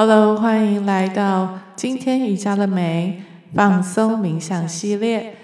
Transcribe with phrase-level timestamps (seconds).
[0.00, 3.20] Hello，欢迎来到今天瑜伽了没
[3.52, 5.34] 放松冥想系列。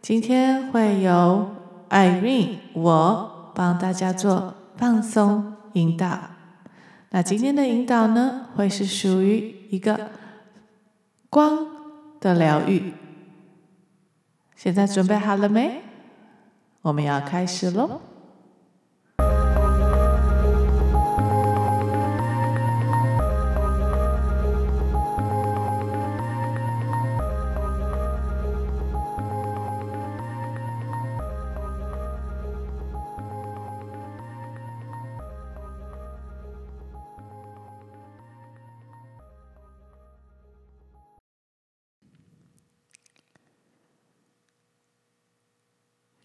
[0.00, 1.50] 今天会由
[1.90, 6.18] Irene 我帮大家做放松引导。
[7.10, 10.08] 那今天的引导呢，会是属于一个
[11.28, 11.66] 光
[12.20, 12.94] 的疗愈。
[14.56, 15.82] 现在准备好了没？
[16.80, 18.00] 我们要开始喽。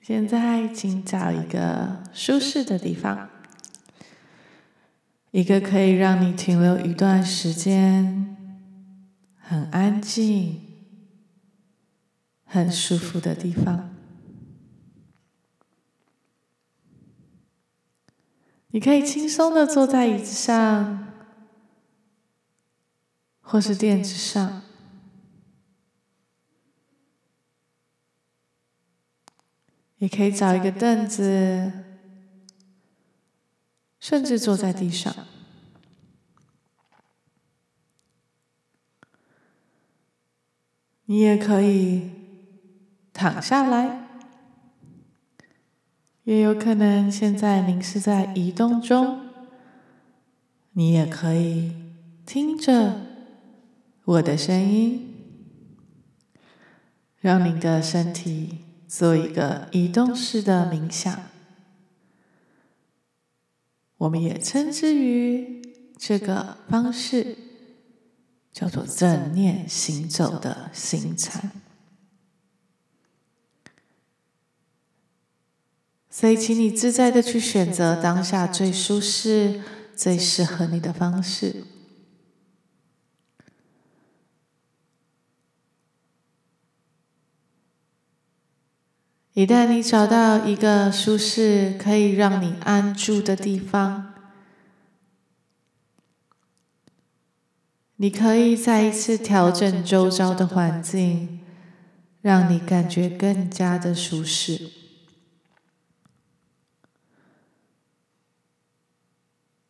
[0.07, 3.27] 现在，请找一个舒适的地方，
[5.31, 8.37] 一个可以让你停留一段时间、
[9.39, 10.61] 很安静、
[12.45, 13.95] 很舒服的地方。
[18.67, 21.07] 你可以轻松的坐在椅子上，
[23.41, 24.64] 或是垫子上。
[29.97, 31.71] 你可以找一个凳子，
[33.99, 35.13] 甚至坐在地上。
[41.05, 42.09] 你也可以
[43.13, 44.07] 躺下来，
[46.23, 49.21] 也有可能现在您是在移动中。
[50.73, 51.73] 你也可以
[52.25, 53.01] 听着
[54.03, 55.13] 我的声音，
[57.21, 58.64] 让您的身体。
[58.97, 61.21] 做一个移动式的冥想，
[63.97, 65.61] 我们也称之于
[65.97, 67.35] 这个方式
[68.53, 71.51] 叫做正念行走的行禅。
[76.09, 79.61] 所以，请你自在的去选择当下最舒适、
[79.93, 81.65] 最适合你的方式。
[89.35, 94.13] 一旦你找到一个舒适可以让你安住的地方，
[97.97, 101.41] 你可以再一次调整周遭的环境，
[102.21, 104.71] 让你感觉更加的舒适。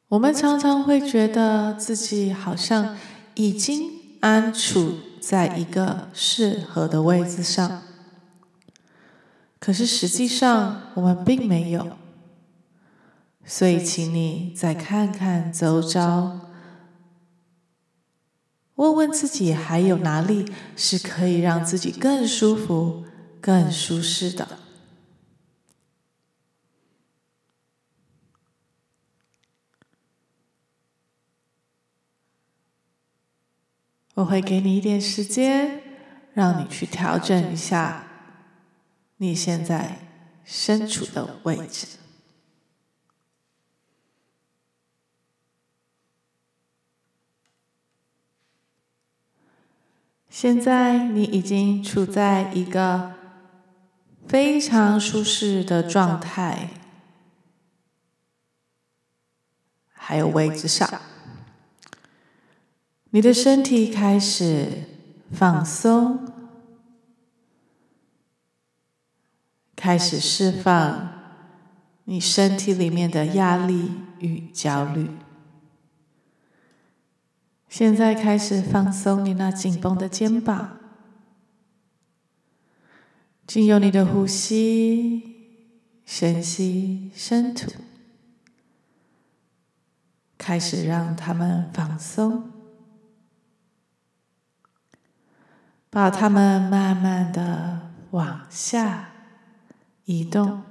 [0.09, 2.95] 我们常常会觉得自己好像
[3.33, 3.89] 已经
[4.19, 7.81] 安处在一个适合的位置上。
[9.65, 11.97] 可是实际上，我们并没有。
[13.43, 16.39] 所以，请你再看看周遭，
[18.75, 23.05] 问问自己，还有哪里是可以让自己更舒服、
[23.41, 24.59] 更舒适的。
[34.13, 35.81] 我会给你一点时间，
[36.35, 38.11] 让你去调整一下。
[39.17, 39.99] 你现在
[40.43, 41.87] 身处的位置。
[50.29, 53.13] 现在你已经处在一个
[54.27, 56.71] 非常舒适的状态，
[59.93, 61.01] 还有位置上，
[63.11, 64.83] 你的身体开始
[65.31, 66.24] 放松。
[69.85, 71.09] 开始释放
[72.05, 75.11] 你身体里面的压力与焦虑。
[77.69, 80.79] 现在开始放松你那紧绷的肩膀，
[83.45, 85.61] 经由你的呼吸，
[86.03, 87.71] 深吸深吐，
[90.35, 92.51] 开始让他们放松，
[95.91, 99.11] 把他们慢慢的往下。
[100.05, 100.61] 移动，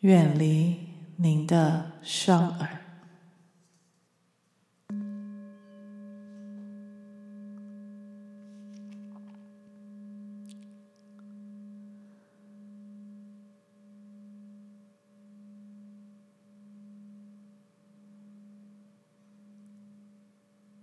[0.00, 0.80] 远离
[1.16, 2.82] 您的双耳。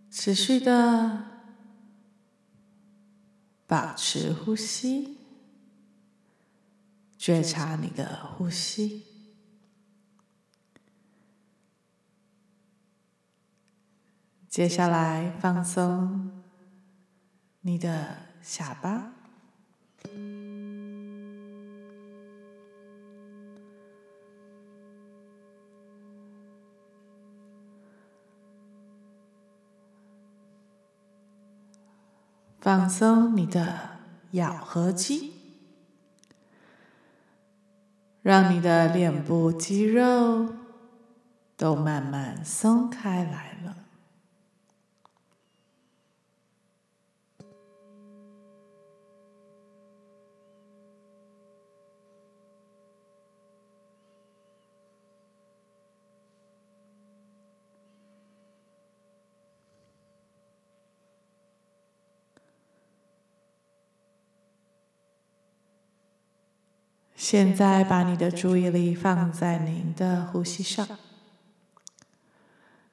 [0.09, 1.25] 持续的
[3.67, 5.22] 保持呼吸。
[7.23, 9.05] 觉察你的呼吸，
[14.49, 16.43] 接下来放松
[17.61, 19.13] 你的下巴，
[32.59, 33.99] 放松你的
[34.31, 35.32] 咬合肌，
[38.23, 40.47] 让你的脸部肌肉
[41.57, 43.82] 都慢慢松开来了。
[67.23, 70.85] 现在把你的注意力放在您的呼吸上，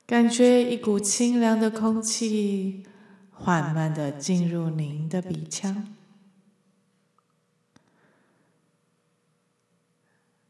[0.06, 2.86] 感觉一股清凉的空气
[3.32, 5.92] 缓慢的进入您的鼻腔，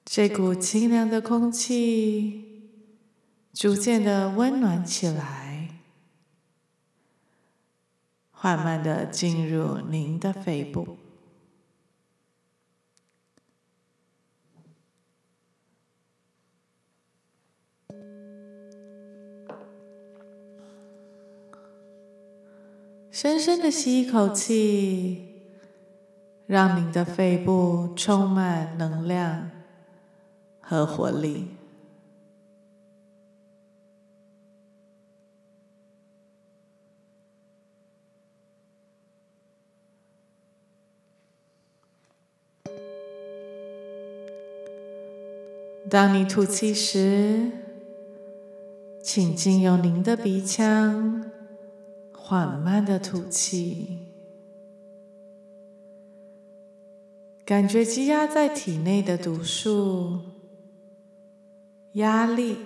[0.05, 2.69] 这股清凉的空气
[3.55, 5.81] 逐渐的温暖起来，
[8.31, 10.99] 缓慢的进入您的肺部。
[23.23, 25.43] 深深的吸一口气，
[26.47, 29.51] 让您的肺部充满能量
[30.59, 31.49] 和活力。
[45.91, 47.51] 当你吐气时，
[49.03, 51.31] 请进入您的鼻腔。
[52.31, 54.07] 缓慢的吐气，
[57.45, 60.21] 感觉积压在体内的毒素、
[61.95, 62.59] 压力，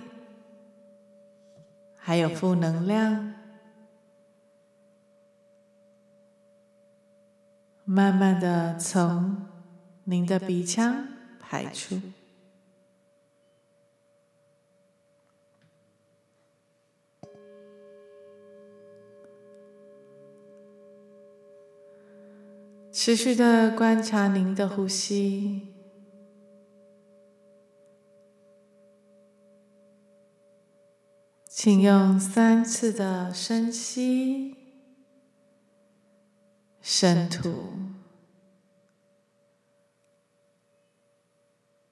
[1.97, 3.33] 还有负能量，
[7.87, 9.47] 慢慢的从
[10.05, 11.07] 您的鼻腔
[11.41, 11.99] 排出。
[23.05, 25.75] 持续的观察您的呼吸，
[31.47, 34.57] 请用三次的深吸、
[36.81, 37.53] 深吐，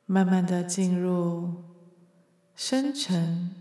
[0.07, 1.63] 慢慢的进入
[2.55, 3.55] 深沉、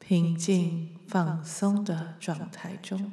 [0.00, 3.12] 平静、放松的状态中。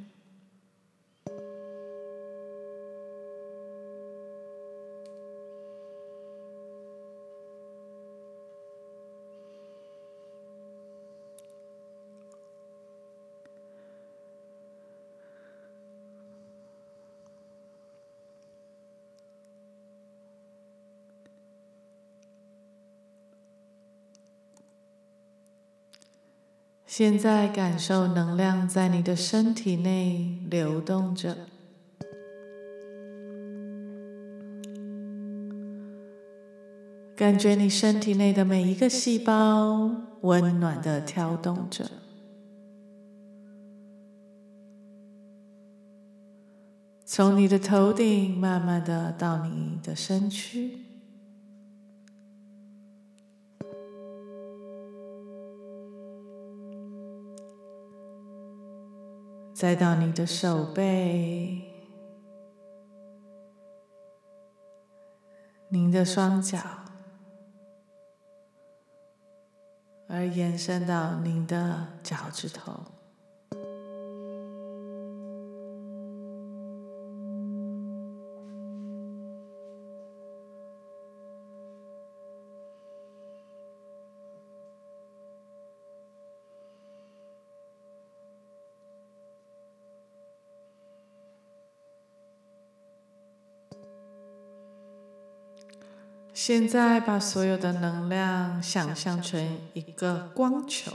[26.97, 31.35] 现在感受能量在你的身体内流动着，
[37.17, 39.91] 感觉你身体内的每一个细胞
[40.21, 41.91] 温暖的跳动着，
[47.03, 50.84] 从你的头顶慢慢的到你的身躯。
[59.55, 61.61] 再到你的手背，
[65.69, 66.59] 您的双脚，
[70.09, 72.94] 而延伸到您的脚趾头。
[96.47, 100.91] 现在把所有的能量想象成一个光球，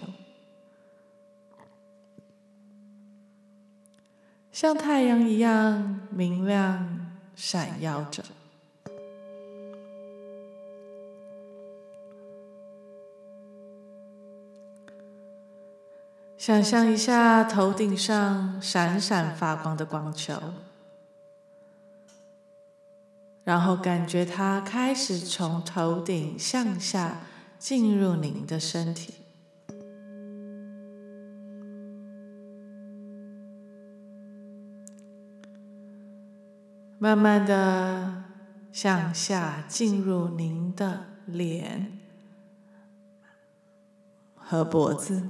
[4.53, 8.23] 像太阳一样明亮闪耀着。
[16.39, 20.41] 想象一下头顶上闪闪发光的光球，
[23.51, 27.23] 然后感觉它开始从头顶向下
[27.59, 29.15] 进入您的身体。
[37.01, 38.23] 慢慢的
[38.71, 41.99] 向下进入您的脸
[44.37, 45.25] 和脖子，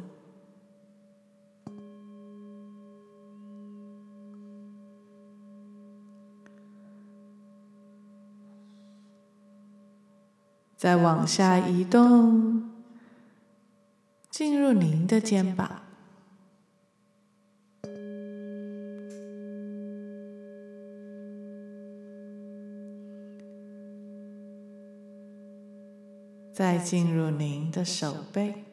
[10.81, 12.71] 再往下移动，
[14.31, 15.83] 进入您的肩膀。
[26.51, 28.65] 再进入您的手背，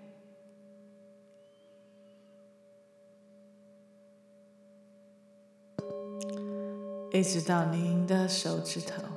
[7.12, 9.17] 一直到您的手指头，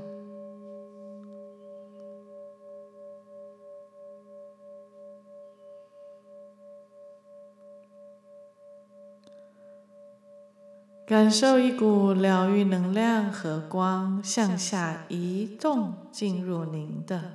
[11.11, 17.33] 感受一股疗愈能量和光向下移动，进入您的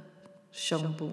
[0.50, 1.12] 胸部。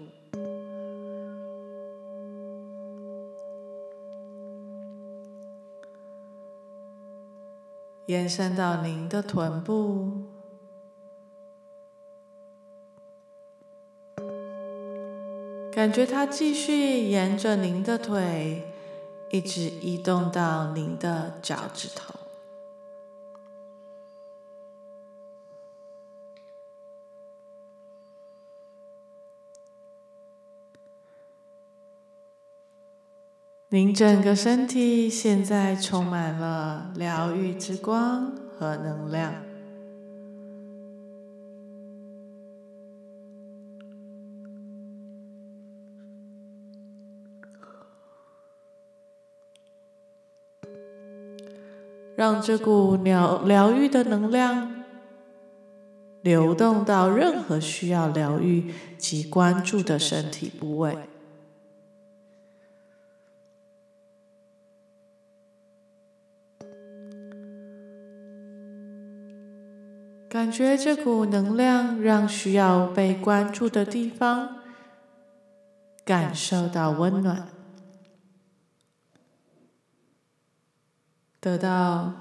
[8.06, 10.22] 延伸到您的臀部，
[15.72, 18.62] 感觉它继续沿着您的腿，
[19.32, 22.21] 一直移动到您的脚趾头。
[33.74, 39.32] 您整个身体现在充满了疗愈之光和能量，
[52.14, 54.84] 让这股疗疗愈的能量
[56.20, 60.94] 流动到任何需要疗愈及关注的身体部位。
[70.32, 74.62] 感觉这股能量让需要被关注的地方
[76.06, 77.48] 感受到温暖，
[81.38, 82.14] 得到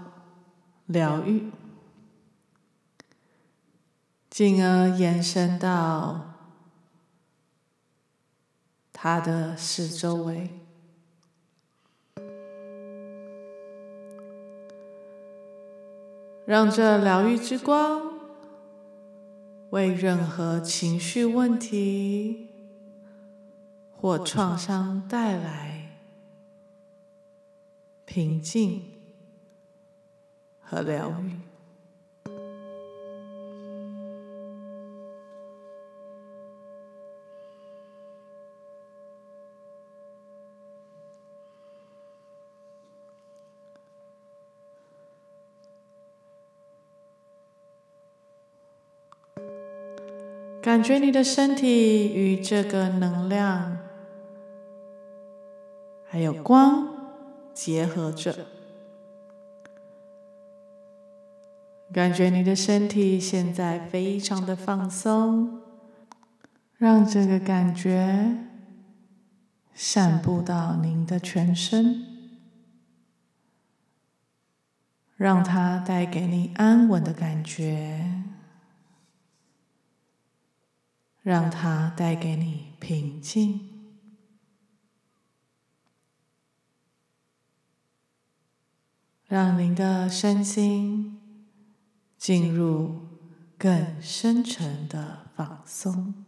[0.88, 1.54] 疗愈，
[4.30, 6.34] 进而延伸到
[8.92, 10.61] 它的四周围。
[16.52, 18.12] 让这疗愈之光
[19.70, 22.50] 为任何情绪问题
[23.96, 25.96] 或创伤带来
[28.04, 28.84] 平静
[30.60, 31.51] 和疗愈。
[50.72, 53.78] 感觉你的身体与这个能量
[56.10, 56.88] 还有光
[57.54, 58.46] 结合着，
[61.92, 65.60] 感觉你的身体现在非常的放松，
[66.78, 68.38] 让这个感觉
[69.74, 72.06] 散布到您的全身，
[75.18, 78.31] 让它带给你安稳的感觉。
[81.22, 83.72] 让它带给你平静。
[89.32, 91.22] 让您的身心
[92.18, 93.08] 进入
[93.58, 96.26] 更深沉的放松。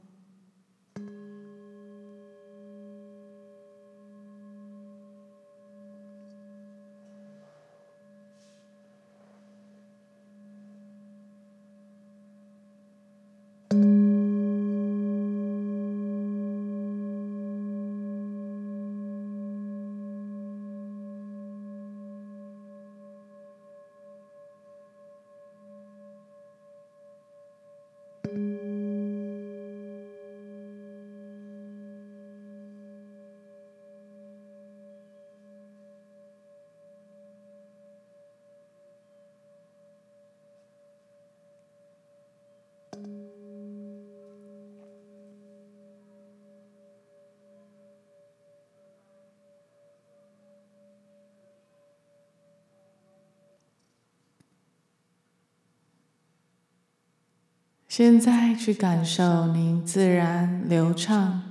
[57.95, 61.43] 现在去感受您自然流畅、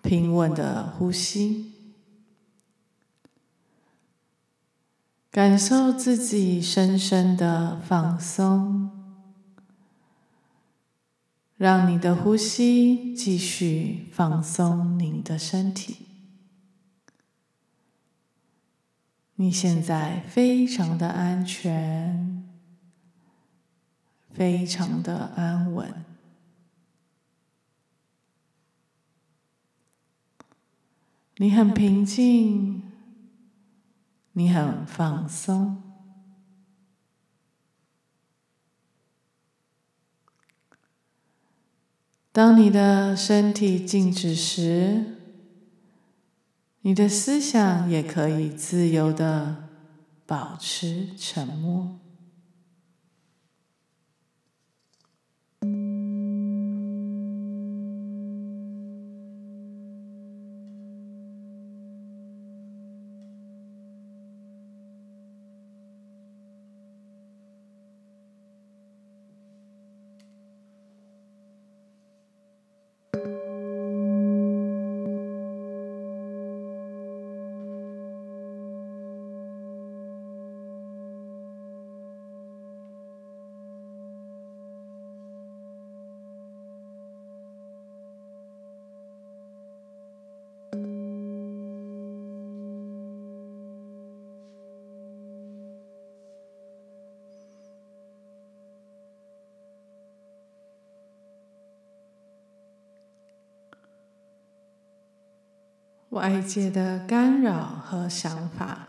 [0.00, 1.72] 平稳的呼吸，
[5.32, 8.88] 感受自己深深的放松，
[11.56, 16.06] 让你的呼吸继续放松您的身体。
[19.34, 22.41] 你现在非常的安全，
[24.32, 26.04] 非常的安稳，
[31.36, 32.82] 你很平静，
[34.32, 35.82] 你很放松。
[42.32, 45.18] 当你的身体静止时，
[46.80, 49.68] 你的思想也可以自由的
[50.24, 52.01] 保持沉默。
[106.12, 108.86] 外界的干扰和想法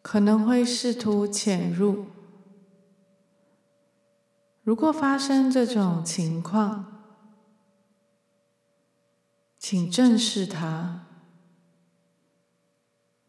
[0.00, 2.06] 可能会试图潜入。
[4.62, 7.02] 如果发生这种情况，
[9.58, 11.04] 请正视它，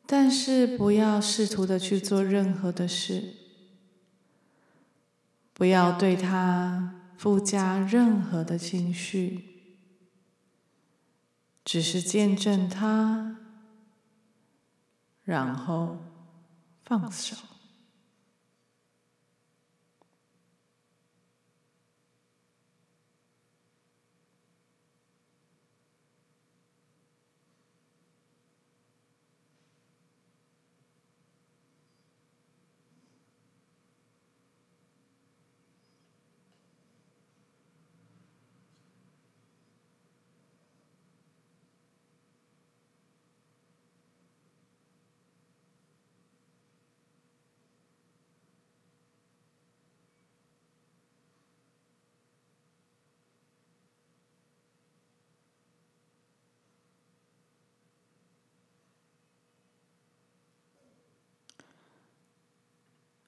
[0.06, 3.34] 但是不要试图的去做任何的事，
[5.54, 9.57] 不要对它附加任何的情绪。
[11.68, 13.36] 只是见证它，
[15.26, 15.98] 然后
[16.86, 17.36] 放手。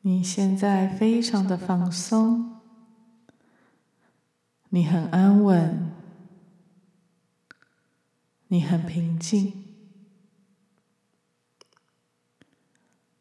[0.02, 2.62] 你现在非常的放松，
[4.70, 5.92] 你很安稳，
[8.48, 9.66] 你很平静，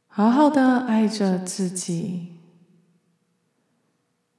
[0.07, 2.39] 好好的爱着自己，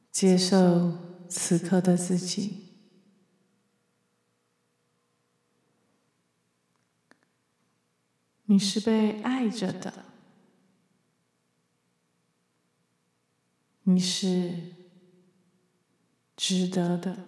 [0.09, 0.97] 接受
[1.27, 2.67] 此刻的自己，
[8.45, 10.08] 你是被爱着的。
[13.91, 14.53] 你是
[16.37, 17.25] 值得的。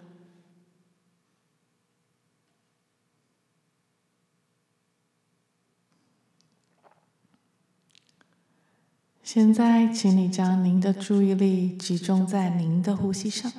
[9.24, 13.52] 现在，请你将您的注意力集中在您的呼吸上，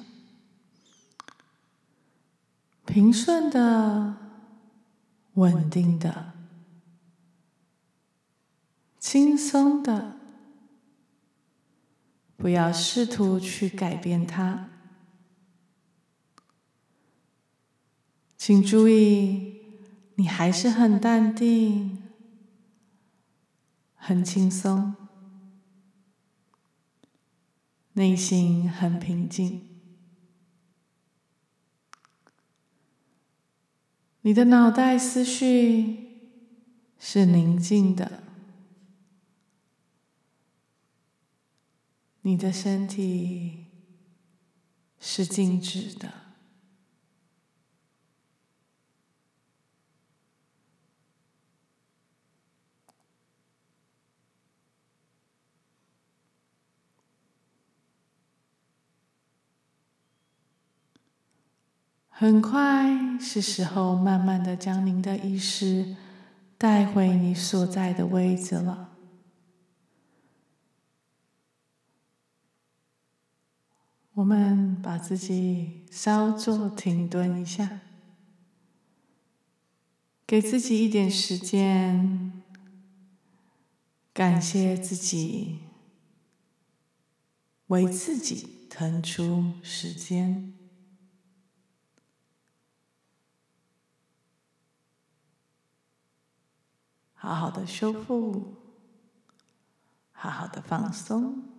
[2.86, 4.16] 平顺的、
[5.34, 6.32] 稳定的、
[8.98, 10.23] 轻松的。
[12.36, 14.69] 不要试图去改变它，
[18.36, 19.62] 请注意，
[20.15, 22.04] 你还是很淡定、
[23.96, 24.96] 很轻松，
[27.93, 29.69] 内心很平静，
[34.22, 36.19] 你的脑袋思绪
[37.00, 38.23] 是宁静的。
[42.24, 43.68] 你的身体
[45.00, 46.24] 是静止的。
[62.16, 65.98] 很快是时候慢慢的将您的意识
[66.58, 68.92] 带回你所在的位置了。
[74.15, 77.80] 我们把自己稍作停顿一下，
[80.28, 82.43] 给自己一点时间，
[84.13, 85.62] 感谢自己，
[87.67, 90.54] 为自己腾出时间，
[97.15, 98.58] 好好的修复，
[100.12, 101.53] 好好的放松。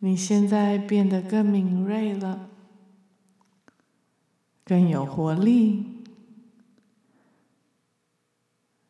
[0.00, 2.48] 你现在变得更敏锐了，
[4.64, 6.04] 更有活力，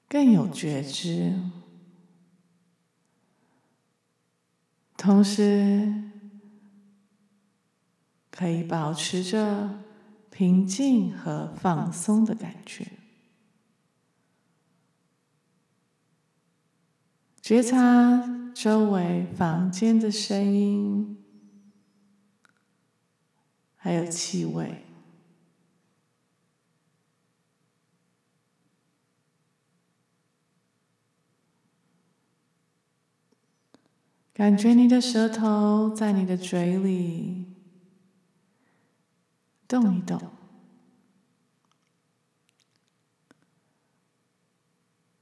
[0.06, 1.34] 更有觉知，
[4.98, 6.10] 同时
[8.30, 9.82] 可以保持着
[10.30, 12.86] 平静和放松的感觉，
[17.48, 18.36] 觉察。
[18.52, 21.16] 周围房间的声音，
[23.74, 24.84] 还有气味，
[34.34, 37.46] 感觉你的舌头在你的嘴里
[39.66, 40.37] 动一动。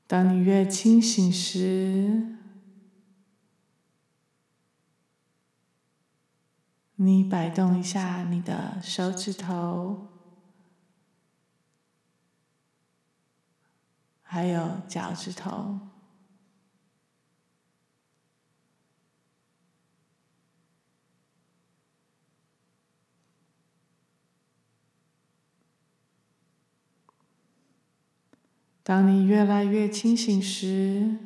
[0.07, 2.37] 当你越清醒时，
[6.95, 10.07] 你摆动一下你的手指头，
[14.23, 15.96] 还有脚趾头。
[28.87, 31.19] 当你越来越清醒时，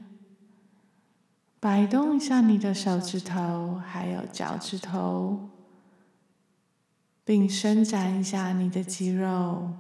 [1.61, 5.51] 摆动一下你的手指头，还有脚趾头。
[7.23, 9.75] 并伸展一下你的肌肉。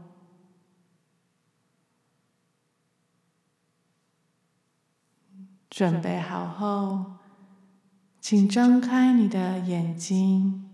[5.68, 7.14] 准备好后，
[8.20, 10.70] 请张开你的眼睛，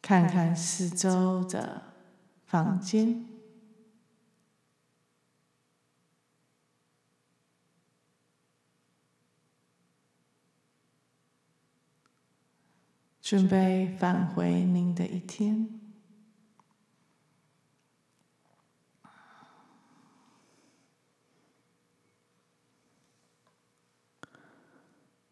[0.00, 1.82] 看看四周的
[2.46, 3.26] 房间。
[13.30, 15.68] 准备返回您的一天。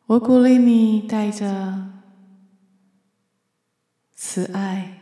[0.06, 1.90] 我鼓励你带着
[4.14, 5.00] 慈爱，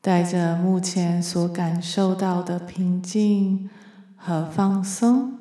[0.00, 3.68] 带着目前所感受到的平静
[4.16, 5.38] 和放松，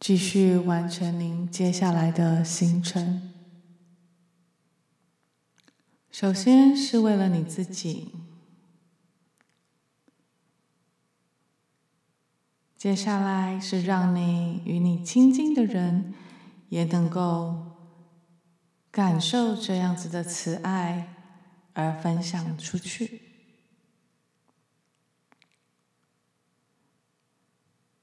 [0.00, 3.33] 继续完成您接下来的行程。
[6.14, 8.14] 首先是为了你自己，
[12.76, 16.14] 接下来是让你与你亲近的人
[16.68, 17.72] 也能够
[18.92, 21.16] 感受这样子的慈爱，
[21.72, 23.20] 而分享出去。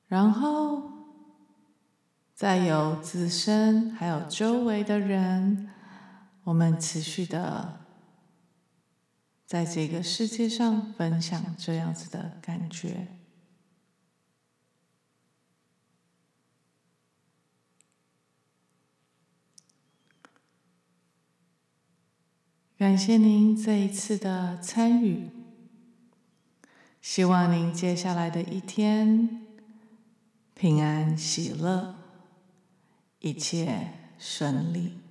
[0.07, 0.91] 然后，
[2.33, 5.69] 再由自身还有周围的人，
[6.43, 7.79] 我们持续的。
[9.51, 13.09] 在这个世界上分享这样子的感觉，
[22.77, 25.29] 感谢您这一次的参与，
[27.01, 29.45] 希望您接下来的一天
[30.53, 31.97] 平安喜乐，
[33.19, 35.10] 一切顺利。